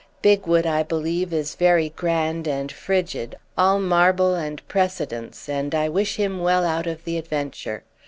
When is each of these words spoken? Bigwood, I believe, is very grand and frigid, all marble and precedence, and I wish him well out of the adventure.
Bigwood, 0.23 0.65
I 0.65 0.81
believe, 0.81 1.31
is 1.31 1.53
very 1.53 1.89
grand 1.89 2.47
and 2.47 2.71
frigid, 2.71 3.35
all 3.55 3.79
marble 3.79 4.33
and 4.33 4.67
precedence, 4.67 5.47
and 5.47 5.75
I 5.75 5.89
wish 5.89 6.15
him 6.15 6.39
well 6.39 6.65
out 6.65 6.87
of 6.87 7.03
the 7.05 7.19
adventure. 7.19 7.83